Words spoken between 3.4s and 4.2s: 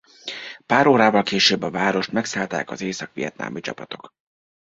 csapatok.